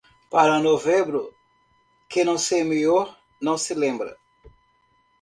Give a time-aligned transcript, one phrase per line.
[0.31, 1.31] Para novembro,
[2.09, 4.17] quem não semeou, não se lembra.